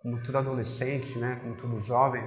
como 0.00 0.22
todo 0.22 0.38
adolescente, 0.38 1.18
né, 1.18 1.36
como 1.36 1.56
todo 1.56 1.80
jovem, 1.80 2.22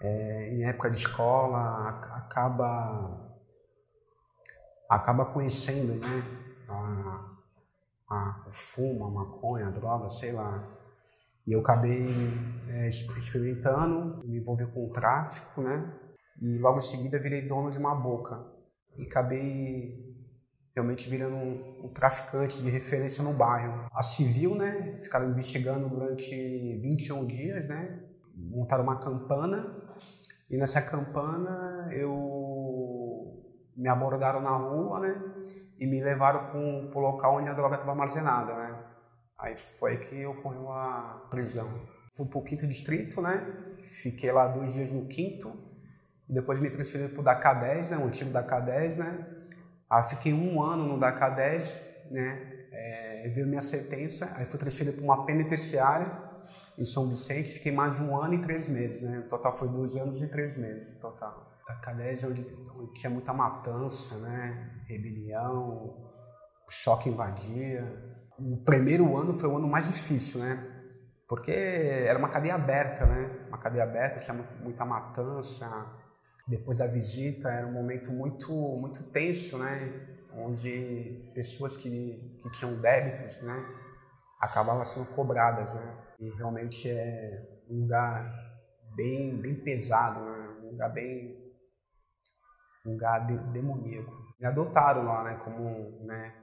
é, 0.00 0.54
em 0.54 0.64
época 0.64 0.90
de 0.90 0.96
escola, 0.96 1.88
acaba 1.88 3.30
acaba 4.88 5.24
conhecendo, 5.26 5.94
né, 5.94 6.22
a, 6.68 7.36
a, 8.08 8.44
o 8.48 8.52
fumo, 8.52 9.06
a 9.06 9.10
maconha, 9.10 9.66
a 9.66 9.70
droga, 9.70 10.08
sei 10.08 10.32
lá. 10.32 10.62
E 11.46 11.52
eu 11.52 11.60
acabei 11.60 12.08
é, 12.68 12.88
experimentando, 12.88 14.24
me 14.24 14.38
envolvi 14.38 14.66
com 14.66 14.86
o 14.86 14.92
tráfico, 14.92 15.60
né, 15.60 15.92
e 16.40 16.58
logo 16.58 16.78
em 16.78 16.82
seguida 16.82 17.18
virei 17.18 17.46
dono 17.46 17.70
de 17.70 17.78
uma 17.78 17.94
boca. 17.94 18.44
E 18.96 19.04
acabei 19.04 20.14
realmente 20.74 21.08
virando 21.08 21.36
um, 21.36 21.84
um, 21.84 21.88
traficante 21.88 22.60
de 22.60 22.68
referência 22.68 23.22
no 23.22 23.32
bairro. 23.32 23.88
A 23.92 24.02
civil, 24.02 24.56
né, 24.56 24.96
ficaram 24.98 25.30
investigando 25.30 25.88
durante 25.88 26.34
21 26.78 27.24
dias, 27.26 27.68
né, 27.68 28.00
montaram 28.34 28.82
uma 28.82 28.98
campana 28.98 29.72
e 30.50 30.56
nessa 30.56 30.82
campana 30.82 31.88
eu 31.92 33.40
me 33.76 33.88
abordaram 33.88 34.40
na 34.40 34.56
rua, 34.56 35.00
né, 35.00 35.22
e 35.78 35.86
me 35.86 36.02
levaram 36.02 36.46
para 36.46 36.98
o 36.98 37.00
local 37.00 37.36
onde 37.36 37.48
a 37.48 37.52
droga 37.52 37.74
estava 37.74 37.92
armazenada, 37.92 38.54
né. 38.54 38.78
Aí 39.38 39.56
foi 39.56 39.98
que 39.98 40.24
ocorreu 40.26 40.70
a 40.72 41.26
prisão. 41.30 41.68
Fui 42.16 42.26
para 42.26 42.38
o 42.38 42.42
quinto 42.42 42.66
distrito, 42.66 43.20
né, 43.20 43.74
fiquei 43.80 44.32
lá 44.32 44.48
dois 44.48 44.74
dias 44.74 44.90
no 44.90 45.06
quinto, 45.06 45.52
depois 46.28 46.58
me 46.58 46.70
transferi 46.70 47.08
para 47.08 47.20
o 47.20 47.24
DACA 47.24 47.54
10, 47.54 47.90
né, 47.90 47.98
o 47.98 48.06
antigo 48.06 48.30
DACA 48.30 48.60
10, 48.60 48.96
né, 48.96 49.26
Aí 49.94 50.02
fiquei 50.02 50.32
um 50.32 50.60
ano 50.60 50.88
no 50.88 50.98
DACA 50.98 51.28
10, 51.28 51.80
né? 52.10 52.50
É, 52.72 53.32
minha 53.46 53.60
sentença, 53.60 54.32
aí 54.34 54.44
fui 54.44 54.58
transferido 54.58 54.96
para 54.96 55.04
uma 55.04 55.24
penitenciária 55.24 56.10
em 56.76 56.84
São 56.84 57.08
Vicente, 57.08 57.50
fiquei 57.50 57.70
mais 57.70 58.00
um 58.00 58.16
ano 58.16 58.34
e 58.34 58.40
três 58.40 58.68
meses, 58.68 59.00
né? 59.00 59.20
O 59.20 59.28
total 59.28 59.56
foi 59.56 59.68
dois 59.68 59.96
anos 59.96 60.20
e 60.20 60.26
três 60.26 60.56
meses, 60.56 60.96
total. 61.00 61.48
DACA 61.68 61.94
10 61.94 62.24
onde, 62.24 62.44
onde 62.76 62.92
tinha 62.94 63.08
muita 63.08 63.32
matança, 63.32 64.16
né? 64.16 64.68
Rebelião, 64.88 65.96
choque 66.68 67.08
invadia. 67.08 67.86
O 68.36 68.56
primeiro 68.64 69.16
ano 69.16 69.38
foi 69.38 69.48
o 69.48 69.56
ano 69.56 69.68
mais 69.68 69.86
difícil, 69.86 70.40
né? 70.40 70.72
Porque 71.28 71.52
era 71.52 72.18
uma 72.18 72.28
cadeia 72.28 72.56
aberta, 72.56 73.06
né? 73.06 73.30
Uma 73.46 73.58
cadeia 73.58 73.84
aberta, 73.84 74.18
tinha 74.18 74.36
muita 74.60 74.84
matança, 74.84 75.68
depois 76.46 76.78
da 76.78 76.86
visita 76.86 77.50
era 77.50 77.66
um 77.66 77.72
momento 77.72 78.12
muito 78.12 78.52
muito 78.52 79.04
tenso, 79.10 79.58
né? 79.58 80.08
Onde 80.32 81.30
pessoas 81.32 81.76
que, 81.76 82.38
que 82.40 82.50
tinham 82.52 82.80
débitos, 82.80 83.40
né? 83.42 83.64
Acabavam 84.40 84.84
sendo 84.84 85.06
cobradas, 85.06 85.74
né? 85.74 85.98
E 86.20 86.28
realmente 86.36 86.90
é 86.90 87.62
um 87.68 87.80
lugar 87.80 88.30
bem 88.94 89.40
bem 89.40 89.54
pesado, 89.54 90.20
né? 90.20 90.56
Um 90.62 90.70
lugar 90.70 90.92
bem 90.92 91.42
um 92.86 92.92
lugar 92.92 93.24
de, 93.24 93.38
demoníaco. 93.52 94.12
Me 94.38 94.46
adotaram 94.46 95.04
lá, 95.04 95.24
né? 95.24 95.34
Como, 95.36 96.04
né? 96.04 96.34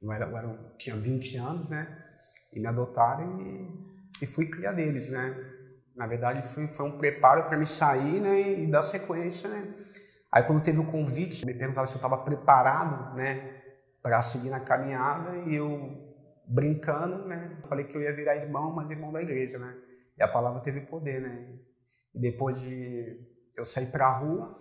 Eu 0.00 0.10
era, 0.10 0.26
eu 0.26 0.36
era, 0.36 0.74
tinha 0.76 0.96
20 0.96 1.36
anos, 1.36 1.68
né? 1.68 2.04
E 2.52 2.58
me 2.58 2.66
adotaram 2.66 3.40
e, 3.40 4.22
e 4.22 4.26
fui 4.26 4.50
criar 4.50 4.72
deles, 4.72 5.10
né? 5.10 5.61
Na 5.94 6.06
verdade, 6.06 6.42
foi, 6.42 6.68
foi 6.68 6.86
um 6.86 6.98
preparo 6.98 7.44
para 7.44 7.56
me 7.56 7.66
sair 7.66 8.20
né, 8.20 8.60
e 8.60 8.66
dar 8.66 8.82
sequência. 8.82 9.48
Né? 9.48 9.74
Aí, 10.30 10.42
quando 10.44 10.62
teve 10.62 10.78
o 10.78 10.86
convite, 10.86 11.44
me 11.44 11.54
perguntaram 11.54 11.86
se 11.86 11.94
eu 11.94 11.98
estava 11.98 12.18
preparado 12.18 13.16
né, 13.16 13.62
para 14.02 14.20
seguir 14.22 14.50
na 14.50 14.60
caminhada 14.60 15.36
e 15.46 15.54
eu, 15.54 16.14
brincando, 16.46 17.26
né, 17.26 17.58
falei 17.68 17.84
que 17.84 17.96
eu 17.96 18.02
ia 18.02 18.14
virar 18.14 18.36
irmão, 18.36 18.72
mas 18.72 18.90
irmão 18.90 19.12
da 19.12 19.22
igreja. 19.22 19.58
Né? 19.58 19.76
E 20.18 20.22
a 20.22 20.28
palavra 20.28 20.60
teve 20.60 20.80
poder. 20.80 21.20
Né? 21.20 21.58
E 22.14 22.20
depois 22.20 22.60
de 22.60 23.20
eu 23.56 23.64
sair 23.64 23.86
para 23.86 24.06
a 24.06 24.18
rua, 24.18 24.56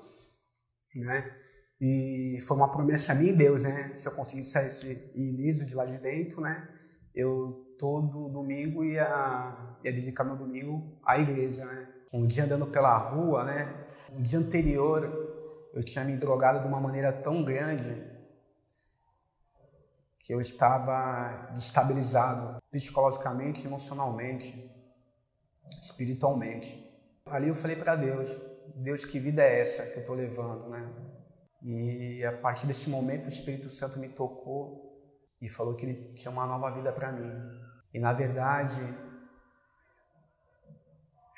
né, 0.96 1.34
e 1.82 2.38
foi 2.46 2.58
uma 2.58 2.70
promessa 2.70 3.16
minha 3.16 3.32
e 3.32 3.36
Deus, 3.36 3.64
né? 3.64 3.92
Se 3.96 4.08
eu 4.08 4.12
conseguisse 4.12 4.52
sair 4.52 5.12
liso 5.16 5.66
de 5.66 5.74
lá 5.74 5.84
de 5.84 5.98
dentro, 5.98 6.40
né? 6.40 6.70
Eu 7.16 7.71
todo 7.82 8.30
domingo 8.30 8.86
ia, 8.86 9.80
ia 9.84 9.92
dedicar 9.92 10.24
meu 10.24 10.36
domingo 10.36 11.00
à 11.04 11.18
igreja, 11.18 11.66
né? 11.66 11.90
Um 12.14 12.28
dia 12.28 12.44
andando 12.44 12.68
pela 12.68 12.96
rua, 12.96 13.44
né? 13.44 13.88
Um 14.16 14.22
dia 14.22 14.38
anterior 14.38 15.02
eu 15.74 15.84
tinha 15.84 16.06
me 16.06 16.16
drogado 16.16 16.62
de 16.62 16.68
uma 16.68 16.80
maneira 16.80 17.12
tão 17.12 17.44
grande 17.44 18.00
que 20.20 20.32
eu 20.32 20.40
estava 20.40 21.50
destabilizado 21.56 22.62
psicologicamente, 22.70 23.66
emocionalmente, 23.66 24.72
espiritualmente. 25.82 26.88
Ali 27.26 27.48
eu 27.48 27.56
falei 27.56 27.76
para 27.76 27.96
Deus, 27.96 28.40
Deus, 28.76 29.06
que 29.06 29.18
vida 29.18 29.42
é 29.42 29.60
essa 29.60 29.88
que 29.88 29.96
eu 29.96 30.02
estou 30.02 30.16
levando, 30.16 30.70
né? 30.70 30.88
E 31.64 32.24
a 32.24 32.38
partir 32.38 32.68
desse 32.68 32.88
momento 32.92 33.26
o 33.26 33.30
Espírito 33.30 33.72
Santo 33.72 33.98
me 33.98 34.10
tocou 34.10 34.91
e 35.42 35.50
falou 35.50 35.76
que 35.76 35.86
ele 35.86 36.14
tinha 36.14 36.32
uma 36.32 36.46
nova 36.46 36.72
vida 36.72 36.92
para 36.94 37.12
mim. 37.12 37.32
E 37.94 38.00
na 38.00 38.14
verdade, 38.14 38.82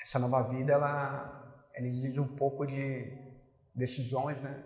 essa 0.02 0.19
nova 0.19 0.41
vida 0.44 0.74
ela, 0.74 1.68
ela 1.74 1.88
exige 1.88 2.19
um 2.19 2.36
pouco 2.36 2.66
de 2.66 3.12
decisões, 3.74 4.41
né? 4.41 4.64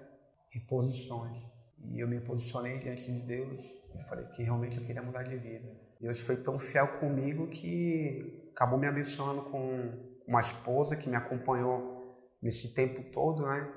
E 0.55 0.59
posições. 0.61 1.45
E 1.79 1.99
eu 1.99 2.07
me 2.07 2.19
posicionei 2.19 2.79
diante 2.79 3.11
de 3.11 3.19
Deus 3.19 3.77
e 3.95 4.07
falei 4.07 4.25
que 4.27 4.43
realmente 4.43 4.77
eu 4.77 4.83
queria 4.83 5.01
mudar 5.01 5.23
de 5.23 5.37
vida. 5.37 5.69
Deus 6.01 6.19
foi 6.19 6.37
tão 6.37 6.57
fiel 6.57 6.97
comigo 6.99 7.47
que 7.47 8.49
acabou 8.51 8.79
me 8.79 8.87
abençoando 8.87 9.43
com 9.43 10.17
uma 10.27 10.39
esposa 10.39 10.95
que 10.95 11.07
me 11.07 11.15
acompanhou 11.15 11.95
nesse 12.41 12.73
tempo 12.73 13.03
todo, 13.11 13.43
né? 13.43 13.71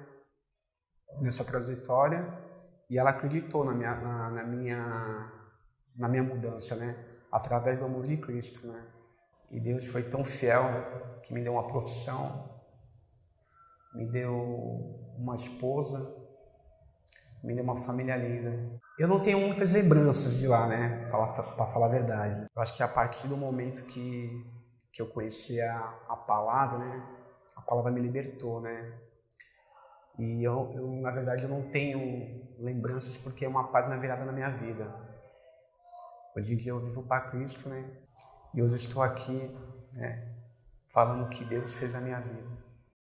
Nessa 1.22 1.44
trajetória 1.44 2.50
e 2.90 2.98
ela 2.98 3.10
acreditou 3.10 3.64
na 3.64 3.72
minha, 3.72 3.94
na, 3.94 4.30
na 4.30 4.44
minha, 4.44 5.32
na 6.00 6.08
minha 6.08 6.24
mudança, 6.24 6.74
né? 6.74 6.96
através 7.30 7.78
do 7.78 7.84
amor 7.84 8.02
de 8.02 8.16
Cristo, 8.16 8.66
né? 8.66 8.82
E 9.50 9.60
Deus 9.60 9.86
foi 9.86 10.02
tão 10.02 10.24
fiel 10.24 11.18
que 11.22 11.32
me 11.32 11.42
deu 11.42 11.52
uma 11.52 11.66
profissão, 11.66 12.48
me 13.94 14.06
deu 14.06 14.34
uma 15.16 15.34
esposa, 15.34 16.14
me 17.42 17.54
deu 17.54 17.64
uma 17.64 17.76
família 17.76 18.16
linda. 18.16 18.80
Eu 18.98 19.08
não 19.08 19.20
tenho 19.20 19.40
muitas 19.40 19.72
lembranças 19.72 20.38
de 20.38 20.46
lá, 20.46 20.66
né? 20.66 21.08
Para 21.08 21.66
falar 21.66 21.86
a 21.86 21.90
verdade. 21.90 22.46
Eu 22.54 22.62
acho 22.62 22.76
que 22.76 22.82
a 22.82 22.88
partir 22.88 23.26
do 23.26 23.36
momento 23.36 23.84
que, 23.84 24.46
que 24.92 25.02
eu 25.02 25.08
conheci 25.08 25.60
a, 25.60 25.98
a 26.08 26.16
palavra, 26.16 26.78
né? 26.78 27.06
A 27.56 27.62
palavra 27.62 27.90
me 27.90 28.00
libertou, 28.00 28.60
né? 28.60 28.92
E 30.18 30.44
eu, 30.44 30.70
eu, 30.74 30.86
na 31.00 31.10
verdade, 31.10 31.44
eu 31.44 31.48
não 31.48 31.62
tenho 31.70 32.46
lembranças 32.58 33.16
porque 33.16 33.44
é 33.44 33.48
uma 33.48 33.68
página 33.68 33.96
virada 33.96 34.24
na 34.24 34.32
minha 34.32 34.50
vida. 34.50 35.09
Hoje 36.36 36.54
em 36.54 36.56
dia 36.56 36.72
eu 36.72 36.80
vivo 36.80 37.02
para 37.02 37.22
Cristo, 37.22 37.68
né? 37.68 37.90
E 38.54 38.62
hoje 38.62 38.76
estou 38.76 39.02
aqui, 39.02 39.50
né? 39.94 40.28
Falando 40.84 41.24
o 41.24 41.28
que 41.28 41.44
Deus 41.44 41.74
fez 41.74 41.92
na 41.92 42.00
minha 42.00 42.20
vida. 42.20 42.48